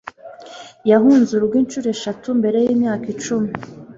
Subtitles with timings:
[0.91, 3.49] Yahunze urugo inshuro eshatu mbere yimyaka icumi